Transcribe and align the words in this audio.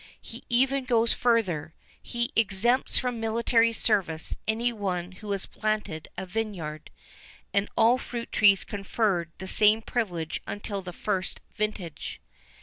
[XI 0.23 0.31
3] 0.31 0.31
He 0.39 0.43
even 0.49 0.85
goes 0.85 1.13
further; 1.13 1.75
he 2.01 2.31
exempts 2.35 2.97
from 2.97 3.19
military 3.19 3.71
service 3.71 4.35
any 4.47 4.73
one 4.73 5.11
who 5.11 5.29
has 5.31 5.45
planted 5.45 6.07
a 6.17 6.25
vineyard, 6.25 6.89
and 7.53 7.69
all 7.77 7.99
fruit 7.99 8.31
trees 8.31 8.63
conferred 8.63 9.31
the 9.37 9.47
same 9.47 9.83
privilege 9.83 10.41
until 10.47 10.81
the 10.81 10.91
first 10.91 11.39
vintage. 11.53 12.19